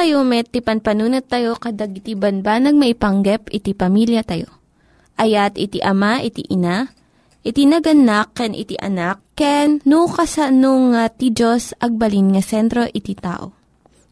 [0.00, 4.48] tayo met, ti panpanunat tayo kadag iti banbanag maipanggep iti pamilya tayo.
[5.20, 6.88] Ayat iti ama, iti ina,
[7.44, 13.12] iti naganak, ken iti anak, ken no, kasano nga ti Diyos agbalin nga sentro iti
[13.12, 13.52] tao.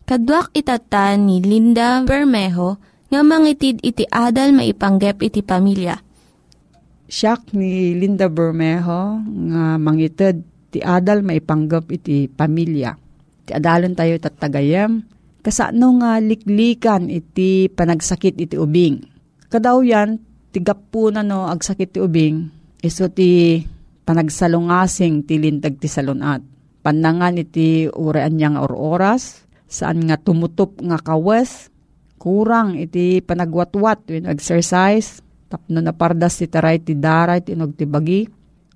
[0.04, 2.76] Kaduak itatan ni Linda Bermejo
[3.08, 5.96] nga mangitid iti adal maipanggep iti pamilya.
[7.08, 12.92] Siya ni Linda Bermejo nga mangitid ti adal maipanggep iti pamilya.
[13.48, 19.00] Ti adalan tayo tatagayem kasano nga liklikan iti panagsakit iti ubing.
[19.48, 20.20] Kadaw yan,
[20.52, 22.48] tigap na no agsakit ti ubing,
[22.84, 23.62] iso ti
[24.08, 26.40] panagsalungasing ti lintag ti salunat.
[26.80, 31.68] Panangan iti uraan niya nga oras, saan nga tumutop nga kawes,
[32.16, 35.20] kurang iti panagwatwat when exercise,
[35.52, 38.24] tapno na pardas ti taray ti daray ti ti bagi,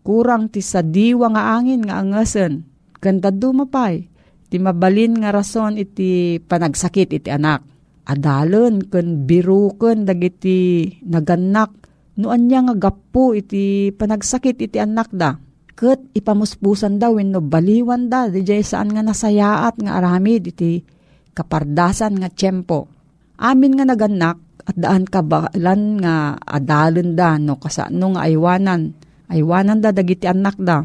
[0.05, 2.69] kurang ti sadiwa nga angin nga angasen,
[3.01, 4.12] ganda dumapay,
[4.53, 7.65] Ti mabalin nga rason iti panagsakit iti anak.
[8.05, 11.73] Adalon ken biruken dagiti naganak
[12.21, 15.41] no anya nga gapu iti panagsakit iti anak da.
[15.73, 20.85] Ket ipamuspusan daw no baliwan da di saan nga nasayaat nga aramid iti
[21.33, 22.93] kapardasan nga tiyempo.
[23.41, 24.37] Amin nga naganak
[24.69, 28.93] at daan kabalan nga adalon da no kasano nga aywanan.
[29.33, 30.85] Aywanan da dagiti anak da.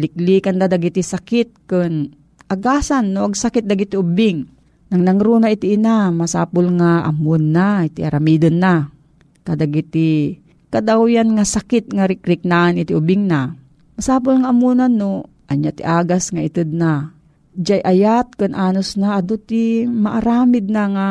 [0.00, 2.21] Liklikan da dagiti sakit kun
[2.52, 4.44] agasan no agsakit dagiti ubing.
[4.92, 8.92] Nang nangruna iti ina, masapul nga amon na, iti aramidon na.
[9.40, 10.36] Kadagiti,
[10.68, 13.56] kadawyan nga sakit nga rikriknaan iti ubing na.
[13.96, 17.12] Masapul nga amunan no, anya ti agas nga itid na.
[17.52, 21.08] Diyay ayat kan anos na adu ti maaramid na nga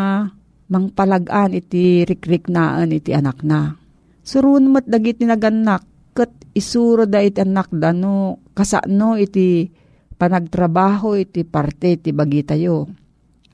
[0.70, 3.78] mangpalagaan iti rikriknaan iti anak na.
[4.22, 9.70] Surun mat dagiti naganak, kat isuro da iti anak da no, kasano iti
[10.22, 12.86] panagtrabaho iti parte iti bagi tayo.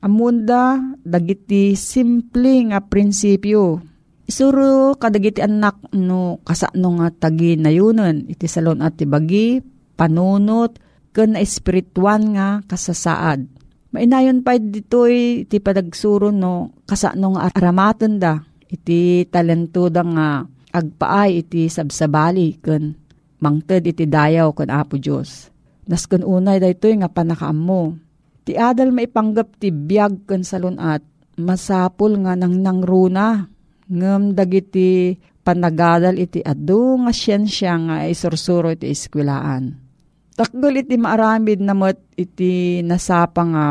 [0.04, 3.80] Amunda dagiti simple nga prinsipyo.
[4.28, 9.64] Isuro kadagiti anak no kasano nga tagi nayunan iti salon at bagi
[9.96, 10.76] panunot
[11.16, 13.48] ken na espirituan nga kasasaad.
[13.88, 20.28] Mainayon pa ditoy iti padagsuro no kasano nga aramaten da iti talento da nga
[20.76, 22.92] agpaay iti sabsabali ken
[23.40, 25.48] mangted iti dayaw ken Apo Dios
[25.88, 27.96] Naskon unay da ito nga panakaam mo.
[28.44, 31.00] Ti adal maipanggap ti biyag kan salunat,
[31.40, 33.48] masapul nga nang nangruna.
[33.88, 39.72] Ngam dagiti panagadal iti adu nga siyensya nga isursuro iti iskwilaan.
[40.36, 43.64] Takgol iti maaramid namot iti nasapa nga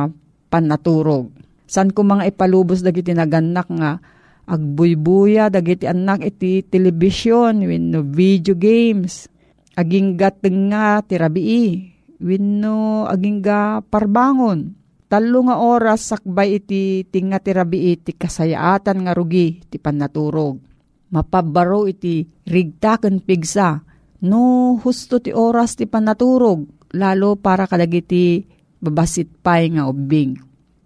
[0.50, 1.30] panaturog.
[1.70, 4.02] San ko mga ipalubos dagiti naganak nga
[4.50, 9.30] agbuybuya dagiti anak iti television no video games.
[9.78, 14.74] Aging gateng nga tirabii wenno agingga parbangon.
[15.08, 20.60] Talo nga oras sakbay iti tinga ti rabi iti kasayaatan nga rugi ti panaturog.
[21.16, 23.80] Mapabaro iti rigtaken pigsa.
[24.28, 28.44] No husto ti oras ti panaturog lalo para kadagiti
[28.84, 30.36] babasit pay nga ubing.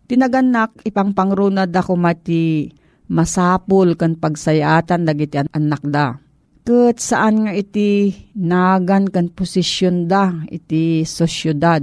[0.05, 2.69] Tinaganak ipang pangrunad ako mati
[3.09, 6.19] masapul kan pagsayatan dagiti anak da
[6.61, 11.81] Ket saan nga iti nagan kan posisyon da iti sosyudad.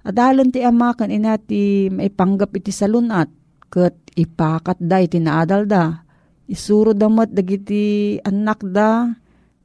[0.00, 3.28] Adalan ti ama kan ina ti maipanggap iti salunat
[3.68, 6.00] ket ipakat da iti naadal da.
[6.48, 9.12] Isuro damat dagiti anak da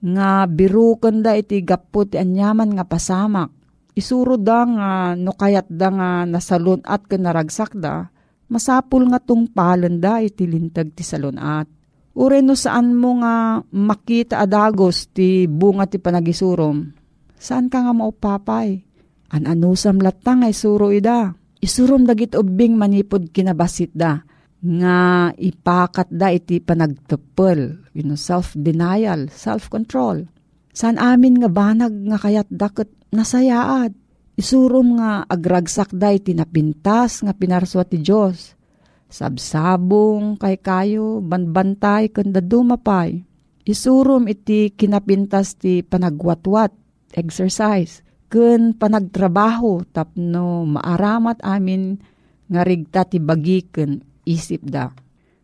[0.04, 3.56] nga birukan da iti gapo ti anyaman nga pasamak.
[3.96, 8.12] Isuro da nga no kayat da nga nasalunat ken naragsak da
[8.52, 11.79] masapul nga tungpalan da iti lintag ti salunat
[12.20, 16.92] Ure no saan mo nga makita adagos ti bunga ti panagisurom.
[17.40, 18.84] Saan ka nga maupapay?
[19.32, 21.32] An-anusam latang ay suro ida.
[21.64, 24.20] Isurom dagit ubing manipod kinabasit da.
[24.60, 27.88] Nga ipakat da iti panagtepel.
[27.96, 30.28] You know, self-denial, self-control.
[30.76, 33.96] Saan amin nga banag nga kayat dakot nasayaad.
[34.36, 38.59] Isurom nga agragsak da iti napintas nga pinarswa ti Diyos
[39.10, 43.26] Sabsabong kay kayo, banbantay kanda dumapay.
[43.66, 46.70] Isurum iti kinapintas ti panagwatwat,
[47.18, 51.98] exercise, kun panagtrabaho tapno maaramat amin
[52.50, 53.98] nga rigta ti bagi ken
[54.30, 54.94] isip da.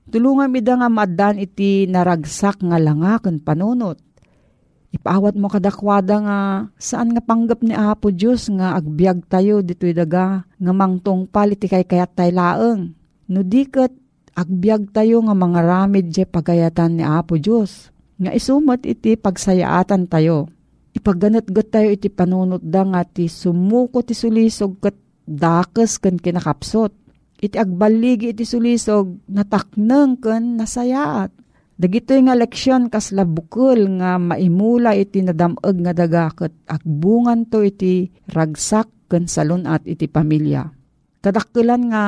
[0.06, 3.98] Tulungan mi da nga madan iti naragsak nga langa ken panunot.
[4.94, 6.40] Ipawat mo kadakwada nga
[6.78, 11.84] saan nga panggap ni Apo Diyos nga agbyag tayo dito'y daga nga mangtong paliti kay
[11.84, 12.94] kayat tay laeng
[13.26, 13.94] No diket
[14.38, 17.90] agbyag tayo nga mga ramid je pagayatan ni Apo Diyos.
[18.22, 20.52] Nga isumat iti pagsayaatan tayo.
[20.96, 26.94] Ipaganat-gat tayo iti panunot da nga ti sumuko ti sulisog kat dakes kan kinakapsot.
[27.36, 31.30] iti agbaligi iti sulisog natakneng ken nasayaat.
[31.76, 38.88] Dagitoy nga leksyon kasla bukol nga maimula iti nadameg nga dagaket agbungan to iti ragsak
[39.12, 40.64] ken salunat iti pamilya.
[41.26, 42.04] Kadakkelan nga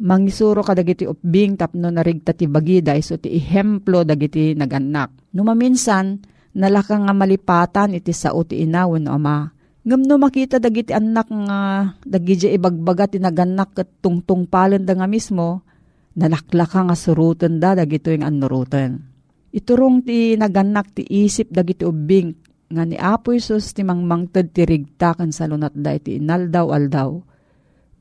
[0.00, 5.12] mangisuro kadagiti upbing tapno narigta ti bagida iso ti ihemplo dagiti naganak.
[5.36, 6.24] Numaminsan,
[6.56, 9.52] nalaka nga malipatan iti sao ti inawon ama.
[9.84, 15.68] Ngam no makita dagiti anak nga dagiti ibagbaga ti naganak ket tungtungpalen da nga mismo,
[16.16, 19.04] nalaklaka nga surutan da dagito yung anuruten.
[19.52, 22.32] Iturong ti naganak ti isip dagiti ubing
[22.72, 27.31] nga ni Apo Isus ti mangmangted ti rigtakan sa lunat da iti inaldaw aldaw.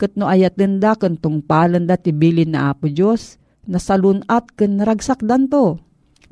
[0.01, 3.37] Kat no ayat din da kan tungpalan da ti bilin na Apo Diyos
[3.69, 5.77] na salunat kan ragsak danto.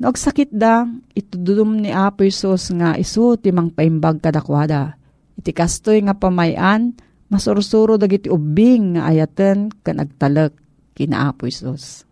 [0.02, 4.98] No agsakit da, itudum ni Apo Isus nga isu ti mangpaimbag kadakwada.
[5.38, 6.98] Iti kastoy nga pamayan,
[7.30, 10.50] masursuro dagiti ubing nga ayaten kan agtalek
[10.98, 12.02] kina Apo Isus.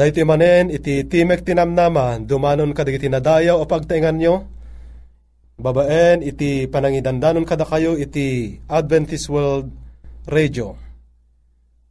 [0.00, 4.48] dahito manen iti timek tinamnama, dumanon kadigiti nadayaw o pagtaingan nyo,
[5.60, 9.68] babaen iti panangidandanon kada kayo iti Adventist World
[10.24, 10.72] Radio.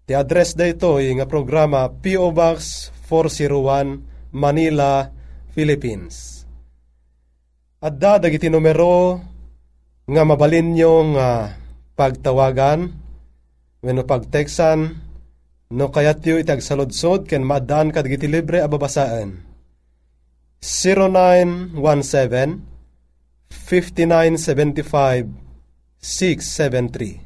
[0.10, 2.34] Ti address da ito nga programa P.O.
[2.34, 5.14] Box 401 Manila,
[5.54, 6.42] Philippines.
[7.78, 9.22] Adda dagiti numero
[10.10, 11.54] nga mabalin nyo nga
[11.94, 12.90] pagtawagan,
[13.86, 14.98] wenno pagteksan,
[15.70, 19.46] no kayat yu itagsaludsod ken maadaan kadagiti libre ababasaan.
[20.66, 22.66] 0917
[23.50, 25.26] 5975
[26.02, 27.22] 673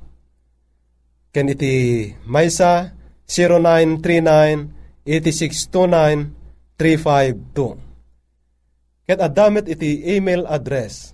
[1.33, 2.93] Ken iti maysa
[3.25, 4.69] 0939
[5.07, 6.29] 8629
[6.77, 7.77] 352
[9.07, 11.13] Ket addamet iti email address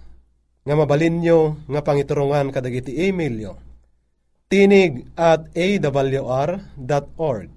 [0.67, 3.57] nga mabalin nyo nga pangiturungan kadagiti email nyo.
[4.49, 7.49] Tinig at awr.org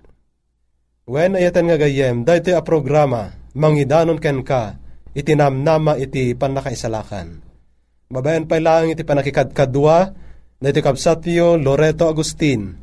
[1.08, 4.76] When ayatan nga gayem, dahito a programa, mangidanon ken ka,
[5.16, 7.40] itinamnama iti panakaisalakan.
[8.12, 9.98] Babayan pa lang iti panakikadkadwa,
[10.60, 12.76] na iti kapsatyo Loreto Agustin.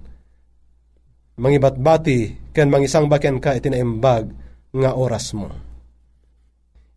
[1.37, 4.25] Mangibatbati, ken mangisang baken ka iti naimbag
[4.73, 5.53] nga oras mo.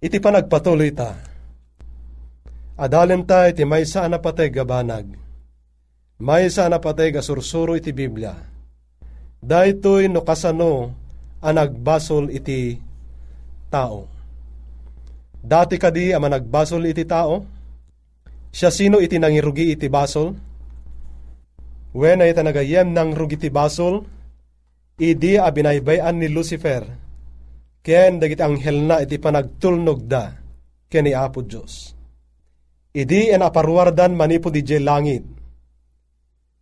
[0.00, 1.12] Iti panagpatuloy ta,
[2.82, 5.21] Adalen ta iti may sa anapatay gabanag.
[6.22, 8.30] May sa anapatay gasursuro iti Biblia.
[9.42, 10.94] Daytoy no kasano
[11.42, 12.78] ang nagbasol iti
[13.66, 14.06] tao.
[15.42, 17.42] Dati kadi ama nagbasol iti tao?
[18.54, 20.30] Siya sino iti nangirugi iti basol?
[21.90, 24.06] When ay nagayem ng rugi iti basol,
[25.02, 26.86] idi abinaybayan ni Lucifer,
[27.82, 30.30] ken dagiti anghel na iti panagtulnog da,
[30.86, 31.98] ken ni Apo Diyos
[32.94, 35.41] Idi en aparwardan manipo di langit.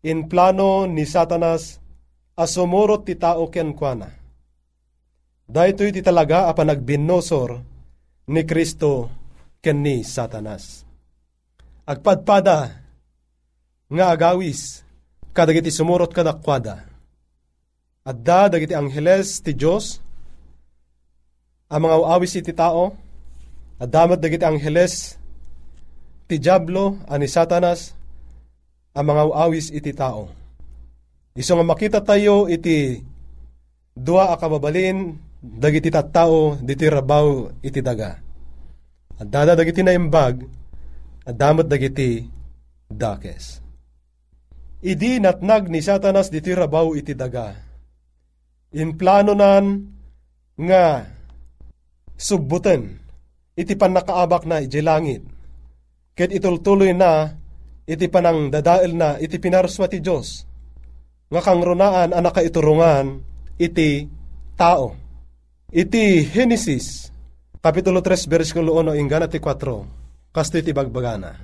[0.00, 1.76] In plano ni Satanas,
[2.32, 4.08] asumurot ti tao ken kuana.
[5.44, 7.50] Dahito iti talaga apa nagbinosor
[8.32, 9.12] ni Kristo
[9.60, 10.88] ken ni Satanas.
[11.84, 12.80] Agpadpada
[13.90, 14.80] nga agawis
[15.36, 16.88] kadagiti sumurot kadakwada.
[18.06, 20.00] Adda dagiti angheles ti Dios
[21.70, 22.90] ang mga iti tao,
[23.78, 25.14] adamat dagiti angheles
[26.26, 27.99] ti Diablo ani Satanas
[28.94, 30.30] ang mga awis iti tao.
[31.34, 32.98] Iso nga makita tayo iti
[33.94, 38.18] dua a kababalin dagiti tattao diti rabaw iti daga.
[39.20, 40.42] At dada dagiti na imbag
[41.24, 42.26] at damot dagiti
[42.90, 43.62] dakes.
[44.80, 47.52] Idi natnag ni Satanas diti rabaw iti daga.
[48.74, 49.86] In plano nan
[50.58, 51.04] nga
[52.16, 52.98] subbuten
[53.54, 55.22] iti panakaabak na iti langit
[56.20, 57.32] Ket itultuloy na,
[57.90, 60.46] iti panang dadael na, iti pinarswa ti Diyos.
[61.26, 63.18] Nga kang runaan ang nakaiturungan,
[63.58, 64.06] iti
[64.54, 64.94] tao.
[65.74, 67.10] Iti Genesis,
[67.60, 71.34] Kapitulo 3, versikulo 1, inggan ti 4, kasto iti bagbagana.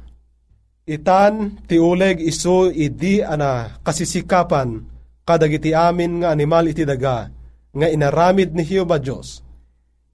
[0.87, 4.81] Itan, ti uleg iso idi ana kasisikapan,
[5.29, 7.29] kadagiti amin nga animal iti daga,
[7.75, 9.45] nga inaramid ni Hiyoba Diyos.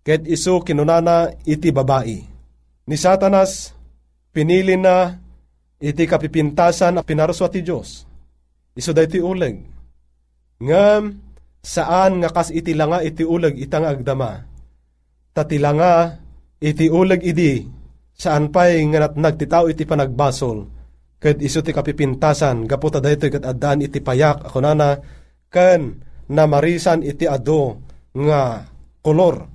[0.02, 2.18] Ket iso kinunana iti babae.
[2.90, 3.70] Ni Satanas,
[4.34, 5.21] pinili na
[5.82, 8.06] iti kapipintasan a pinaraswa ti Diyos.
[8.78, 9.58] Iso da iti uleg.
[10.62, 11.02] Ngam,
[11.58, 14.46] saan nga kas iti langa iti uleg itang agdama.
[15.34, 16.22] Tatilanga
[16.62, 17.66] iti uleg idi,
[18.14, 20.58] saan pa'y nga nagtitaw iti panagbasol.
[21.18, 24.98] Kad iso ti kapipintasan, gaputa da ito kat adaan iti payak, ako nana,
[25.50, 25.98] kan
[26.30, 27.82] namarisan iti ado
[28.14, 28.66] nga
[29.02, 29.46] kolor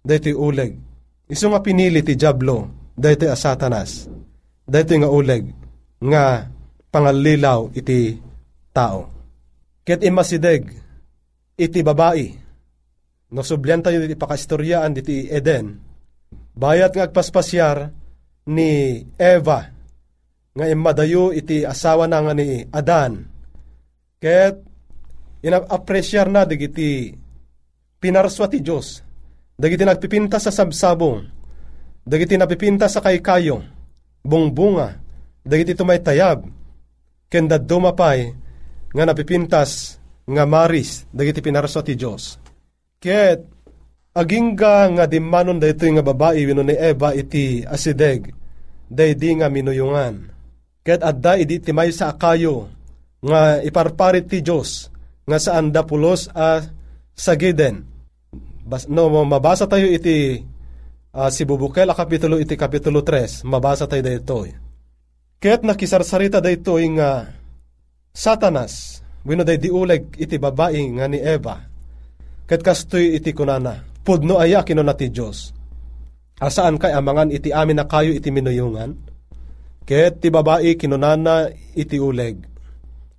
[0.00, 0.72] da iti uleg.
[1.28, 4.08] Iso nga pinili ti Jablo, dahito a satanas,
[4.70, 5.50] dahito nga uleg,
[5.98, 6.46] nga
[6.94, 8.14] pangalilaw iti
[8.70, 9.10] tao.
[9.82, 10.70] Ket imasideg,
[11.58, 12.30] iti babae,
[13.34, 15.74] no sublyan tayo iti pakastoryaan iti Eden,
[16.54, 17.90] bayat nga agpaspasyar
[18.46, 19.66] ni Eva,
[20.54, 23.26] nga imadayo iti asawa na nga ni Adan,
[24.22, 24.54] ket
[25.42, 27.10] ina-apresyar na digiti
[27.98, 29.02] pinarswa ti Diyos,
[29.58, 31.26] dagiti nagpipinta sa sabsabong,
[32.06, 33.79] dagiti napipinta sa kaykayo,
[34.24, 35.00] bungbunga,
[35.44, 36.44] dagiti tumay tayab,
[37.30, 38.32] kenda dumapay,
[38.90, 42.36] nga napipintas, nga maris, dagiti pinarso ti Diyos.
[43.00, 43.40] Ket,
[44.12, 48.34] agingga nga dimanon dayto nga babae wino ni Eva iti asideg,
[48.90, 50.28] daydi nga minuyungan.
[50.82, 52.68] Ket adda idi ti may sa akayo,
[53.22, 54.90] nga iparparit ti Diyos,
[55.28, 56.64] nga saan da pulos a
[57.14, 57.86] sagiden.
[58.66, 60.42] Bas, no, mabasa tayo iti
[61.14, 64.46] uh, si Bubukel a kapitulo iti kapitulo 3, mabasa tayo dayto.
[65.40, 67.32] Ket nakisarsarita dayto nga
[68.10, 71.62] Satanas, wino day diuleg iti babae nga ni Eva.
[72.44, 75.54] Ket kastoy iti kunana, pudno aya kinuna ti Diyos.
[76.42, 78.96] Asaan kay amangan iti amin na kayo iti minuyungan?
[79.86, 82.42] Ket ti babae kinunana iti uleg.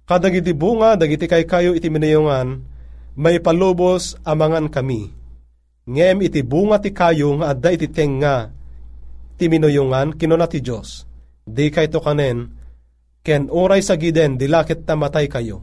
[0.04, 2.60] Kadagiti bunga, dagiti kay kayo iti minuyungan,
[3.16, 5.21] may palubos amangan kami
[5.92, 8.48] ngem iti bunga ti kayo nga adda iti tenga
[9.36, 11.04] ti minuyungan kinuna ti Diyos.
[11.42, 12.54] Di kay to kanen,
[13.26, 15.60] ken oray sa giden dilakit ta matay kayo.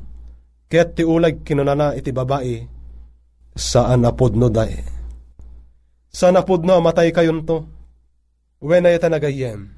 [0.69, 2.61] Ket ti ulag kinunana iti babae,
[3.57, 4.85] saan apodno dae.
[6.12, 7.64] Saan apodno matay kayon to?
[8.59, 9.71] When ay nagayem.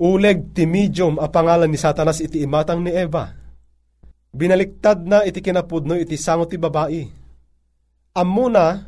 [0.00, 3.34] Uleg ti medium a pangalan ni Satanas iti imatang ni Eva.
[4.32, 7.04] Binaliktad na iti kinapudno iti sango ti babae.
[8.16, 8.87] Amuna,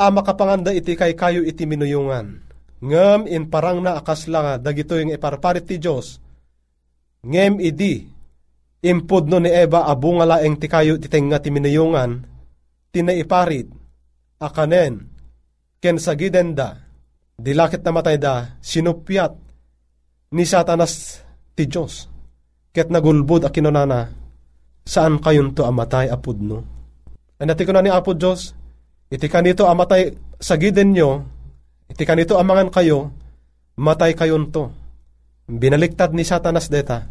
[0.00, 2.40] a makapanganda iti kay kayo iti minuyungan.
[2.80, 6.16] Ngem in parang na akas lang dagito yung iparparit ti Diyos.
[7.20, 8.08] Ngem idi,
[8.80, 12.24] impod no ni Eva abunga laeng ti kayo iti tenga ti minuyungan,
[12.88, 13.68] tinaiparit,
[14.40, 15.04] akanen,
[15.76, 16.80] ken sagidenda,
[17.36, 19.36] dilakit na matay da, sinupyat,
[20.32, 21.20] ni satanas
[21.52, 22.08] ti Diyos.
[22.72, 24.08] Ket nagulbud a kinunana,
[24.88, 26.80] saan kayon to amatay apod no?
[27.40, 28.52] Anati ko na ni Apo Diyos,
[29.10, 31.26] Iti kanito amatay sa giden nyo,
[31.90, 33.10] iti kanito amangan kayo,
[33.74, 34.70] matay kayon to.
[35.50, 37.10] Binaliktad ni Satanas deta,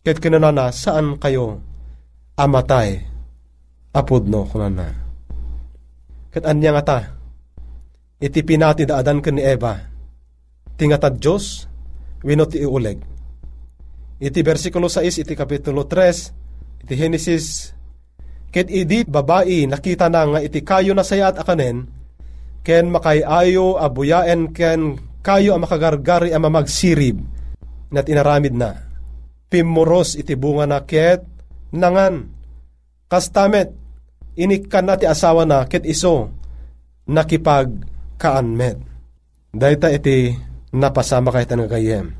[0.00, 1.60] ket kinanana saan kayo
[2.40, 3.04] amatay,
[3.92, 4.96] apod no kunana.
[6.32, 6.98] Ket anya nga ta,
[8.16, 9.76] iti pinati daadan ka ni Eva,
[10.80, 11.68] tingatad Diyos,
[12.24, 12.96] wino ti iuleg.
[14.24, 17.76] Iti versikulo 6, iti kapitulo 3, iti Genesis
[18.50, 21.86] Ket idi babae nakita na nga iti kayo na sayat akanen,
[22.66, 27.22] ken makayayo abuyaen ken kayo ang makagargari ang mamagsirib,
[27.94, 28.90] nat inaramid na.
[29.46, 31.22] Pimuros iti bunga na ket
[31.70, 32.26] nangan.
[33.10, 33.74] Kastamet,
[34.38, 36.30] inikkan na ti asawa na ket iso,
[37.10, 37.70] nakipag
[38.18, 38.78] kaanmet.
[39.50, 40.30] Dayta iti
[40.70, 42.14] napasama kahit nga kayem.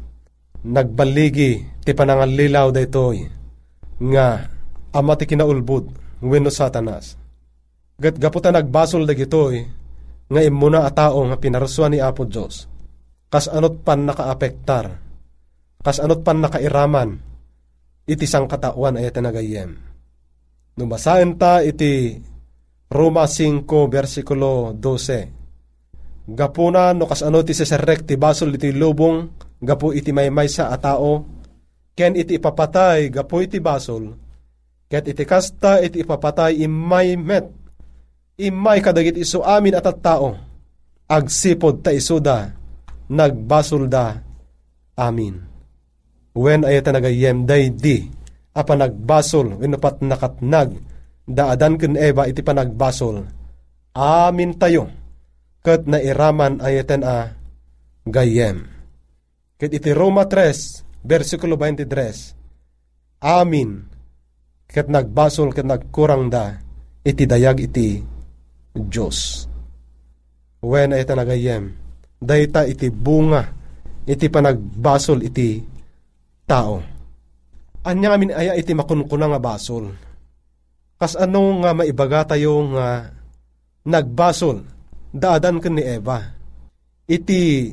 [0.66, 3.22] Nagbaligi ti pananganlilaw daytoy
[4.00, 4.50] nga
[4.90, 7.16] ama ti kinaulbud wenno satanas.
[8.00, 9.64] Gat gaputa nagbasol dagitoy
[10.30, 12.64] nga imuna a tao nga pinarsuan ni Apo Diyos.
[13.28, 15.10] Kas anot pan nakaapektar
[15.80, 17.16] kas anot pan nakairaman,
[18.04, 19.80] iti sang katawan ay tanagayem.
[20.76, 22.20] Numasain ta iti
[22.92, 26.30] Roma 5 versikulo 12.
[26.30, 29.28] Gapuna no kas ano ti seserek ti basol iti lubong,
[29.58, 31.24] gapu iti maymaysa a tao,
[31.96, 34.14] ken iti ipapatay gapu iti basol,
[34.90, 37.46] ket iti kasta iti ipapatay imay met,
[38.42, 40.34] imay kadagit iso amin at at tao,
[41.06, 42.50] agsipod ta isuda,
[43.06, 44.18] nagbasol da,
[44.98, 45.46] amin.
[46.34, 48.10] When ayata nagayem day di,
[48.50, 50.74] apa nagbasol, winupat nakatnag,
[51.22, 53.30] daadan kun eba iti panagbasol,
[53.94, 54.90] amin tayo,
[55.62, 57.38] kat nairaman ayatan a
[58.10, 58.66] gayem.
[59.54, 63.89] Kat iti Roma 3, versikulo 23, amin,
[64.70, 66.54] kat nagbasol kat nagkurang da,
[67.02, 67.98] iti dayag iti
[68.70, 69.50] Diyos.
[70.62, 71.64] When ayatan nagayem,
[72.22, 73.50] dayta iti bunga,
[74.06, 75.58] iti panagbasol iti
[76.46, 76.78] tao.
[77.80, 79.90] Anya amin aya iti makunkuna nga basol.
[81.00, 83.08] Kas ano nga maibaga tayo nga
[83.88, 84.62] nagbasol,
[85.10, 86.20] daadan ken ni Eva.
[87.08, 87.72] Iti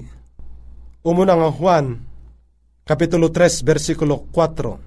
[1.04, 1.86] umuna nga Juan,
[2.88, 4.87] Kapitulo 3, versikulo 4.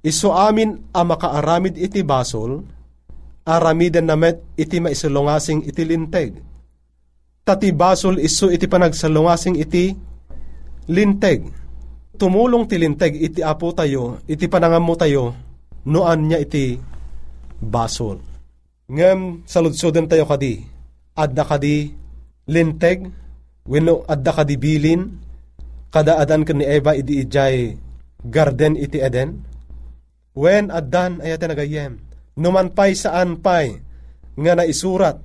[0.00, 2.64] Iso amin a makaaramid iti basol,
[3.44, 6.50] aramiden namet iti maisulungasing iti linteg
[7.50, 9.90] tati basol iso iti panagsalungasing iti
[10.86, 11.42] linteg.
[12.14, 15.34] Tumulong ti linteg iti apo tayo, iti panangamo tayo,
[15.88, 16.78] noan niya iti
[17.58, 18.22] basol.
[18.86, 20.62] Ngem saludsuden tayo kadi,
[21.16, 21.90] adda kadi
[22.46, 23.08] linteg,
[23.66, 25.10] wenno adda kadi bilin,
[25.90, 27.74] kada adan ni Eva iti ijay
[28.22, 29.49] garden iti Eden.
[30.34, 31.98] When addan ayate nagayem,
[32.38, 33.82] numan pay saan pay,
[34.38, 35.18] nga naisurat,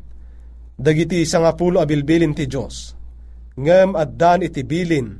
[0.75, 2.97] dagiti sangapulo abilbilin ti Diyos.
[3.55, 5.15] Ngem addan iti bilin,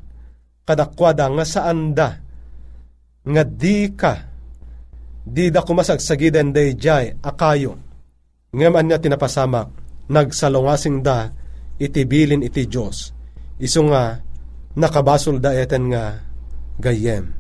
[0.65, 2.17] kadakwada nga saan da,
[3.25, 4.13] nga di ka,
[5.25, 7.77] di da kumasagsagiden day jay akayo.
[8.51, 9.69] Ngem anya tinapasamak,
[10.09, 11.29] nagsalungasing da,
[11.77, 13.13] iti bilin iti Diyos.
[13.61, 14.19] Iso nga,
[14.75, 16.19] nakabasol da eten nga
[16.81, 17.31] gayem.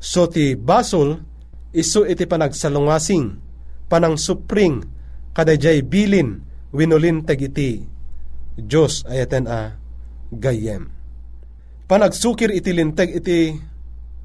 [0.00, 1.31] So ti basol,
[1.72, 3.40] iso iti panagsalungasing,
[3.88, 4.84] panang supring,
[5.32, 7.84] kadayjay bilin, winulintag iti
[8.56, 9.76] Diyos ayaten a
[10.32, 10.92] gayem.
[11.88, 13.56] Panagsukir iti lintag iti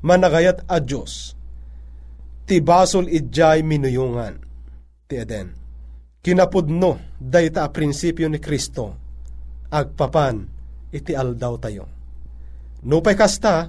[0.04, 1.36] managayat a Diyos.
[2.48, 4.40] Ti basol idjay minuyungan.
[5.08, 5.48] Ti Eden.
[6.24, 8.96] Kinapudno dayta a prinsipyo ni Kristo.
[9.68, 10.48] Agpapan
[10.92, 11.86] iti aldaw tayo.
[12.88, 13.68] Nupay kasta,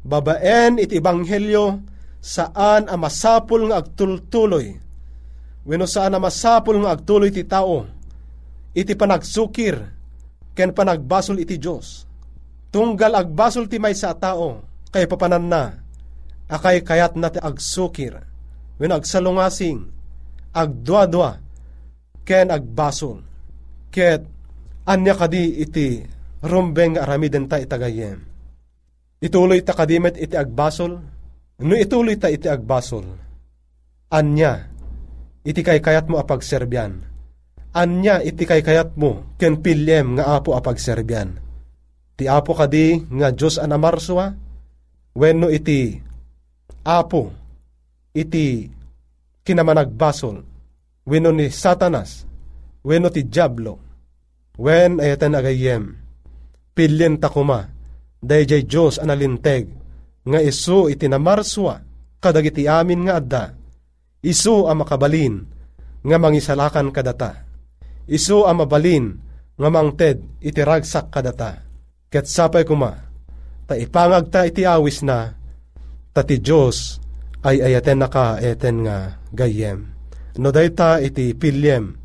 [0.00, 1.84] babaen iti ebanghelyo
[2.22, 4.82] saan a masapul nga agtultuloy
[5.62, 7.86] Wenno saan na masapol nga agtuloy ti tao,
[8.74, 9.78] iti panagsukir,
[10.58, 12.10] ken panagbasol iti Diyos.
[12.74, 15.78] Tunggal agbasol ti may sa tao, kay papanan na,
[16.50, 18.26] akay kayat na ti agsukir,
[18.82, 19.86] wenno agsalungasing,
[20.50, 21.38] agdwa-dwa,
[22.26, 23.22] ken agbasol.
[23.92, 24.26] Ket,
[24.88, 26.02] anya kadi iti
[26.42, 28.18] rumbeng aramiden ta itagayem.
[29.22, 30.98] Ituloy ta kadimet iti agbasol,
[31.62, 33.06] no ituloy ta iti agbasol.
[34.12, 34.68] Anya,
[35.46, 37.02] iti kay kayat mo apagserbyan.
[37.72, 41.40] Anya iti kay kayat mo ken pilyem nga apo apagserbyan.
[42.20, 44.36] Ti apo kadi nga Diyos anamarswa,
[45.16, 45.96] wenno iti
[46.84, 47.32] apo
[48.12, 48.68] iti
[49.42, 50.36] kinamanagbasol,
[51.08, 52.28] wenno ni satanas,
[52.84, 53.80] wenno ti diablo,
[54.60, 55.96] wen ayatan agayem,
[56.76, 57.72] pilyen takuma,
[58.22, 59.81] dayjay Diyos analinteg,
[60.22, 61.82] nga iso iti namarswa,
[62.22, 63.44] kadagiti amin nga adda,
[64.22, 65.42] Isu ang makabalin,
[66.06, 67.42] nga mangisalakan kadata.
[68.06, 69.18] Isu ang mabalin,
[69.58, 71.66] nga mangted itiragsak kadata.
[72.06, 72.94] Ket sapay kuma,
[73.66, 75.34] ta ipangag ta iti awis na,
[76.14, 77.02] ta ti Diyos
[77.42, 79.90] ay ayaten naka eten nga gayem.
[80.38, 81.98] No dayta iti pilyem,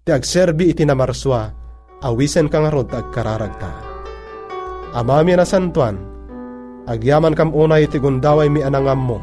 [0.00, 1.52] ti agserbi iti namarswa,
[2.00, 3.72] awisen ka nga rod agkararagta.
[4.96, 6.09] Amami na santuan,
[6.88, 9.18] agyaman kam unay iti gundaway mi anangam mo.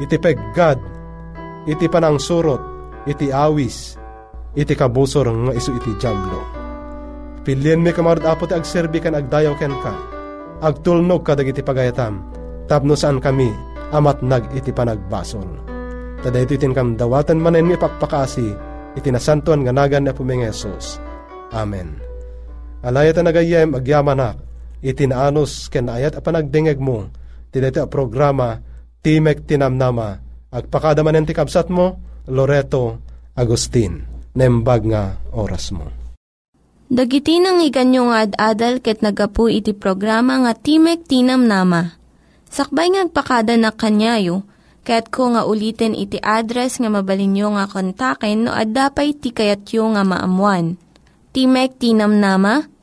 [0.00, 0.78] Iti peggad,
[1.66, 2.60] iti panang surot,
[3.08, 3.96] iti awis,
[4.56, 6.40] iti kabusor nga isu iti jablo.
[7.40, 9.94] Pilien mi kamarad apo ti agserbi kan agdayaw ken ka,
[10.60, 12.20] agtulnog ka dagiti pagayatam,
[12.68, 13.48] tapno saan kami,
[13.96, 15.48] amat nag iti panagbasol.
[16.20, 18.52] Tada ito itin kam dawatan manen mi pakpakasi,
[18.92, 20.44] iti nasantuan nga nagan na puming.
[21.56, 21.96] Amen.
[22.84, 24.36] Alayat na nagayem agyamanak,
[24.80, 27.08] iti naanos ken ayat a panagdingeg mo,
[27.52, 28.60] a programa,
[29.00, 32.98] Timek Tinamnama, Agpakadaman ti kabsat mo, Loreto
[33.38, 34.02] Agustin.
[34.34, 35.86] Nembag nga oras mo.
[36.90, 41.94] Dagiti nang iganyo nga ad-adal ket nagapu iti programa nga Timek Tinam Nama.
[42.50, 44.42] Sakbay ngagpakada na kanyayo,
[44.82, 50.74] kaya't ko nga ulitin iti address nga mabalinyo nga kontaken no ad-dapay tikayatyo nga maamuan.
[51.30, 52.66] Timek Tinam Nama,